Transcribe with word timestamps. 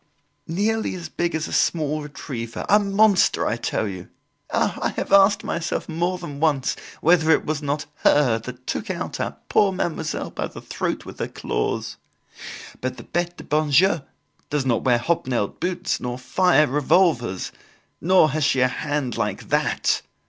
"Nearly 0.47 0.95
as 0.95 1.09
big 1.09 1.35
as 1.35 1.47
a 1.47 1.53
small 1.53 2.01
retriever, 2.01 2.65
a 2.67 2.79
monster, 2.79 3.45
I 3.45 3.55
tell 3.55 3.87
you. 3.87 4.09
Ah! 4.51 4.79
I 4.81 4.89
have 4.93 5.13
asked 5.13 5.43
myself 5.43 5.87
more 5.87 6.17
than 6.17 6.39
once 6.39 6.75
whether 7.01 7.29
it 7.29 7.45
was 7.45 7.61
not 7.61 7.85
her 7.97 8.39
that 8.39 8.65
took 8.65 8.89
our 8.89 9.37
poor 9.47 9.71
Mademoiselle 9.71 10.31
by 10.31 10.47
the 10.47 10.59
throat 10.59 11.05
with 11.05 11.19
her 11.19 11.27
claws. 11.27 11.97
But 12.81 12.97
the 12.97 13.03
Bete 13.03 13.37
du 13.37 13.43
bon 13.43 13.69
Dieu 13.69 14.01
does 14.49 14.65
not 14.65 14.83
wear 14.83 14.97
hobnailed 14.97 15.59
boots, 15.59 15.99
nor 15.99 16.17
fire 16.17 16.65
revolvers, 16.65 17.51
nor 18.01 18.31
has 18.31 18.43
she 18.43 18.61
a 18.61 18.67
hand 18.67 19.17
like 19.17 19.49
that!" 19.49 20.01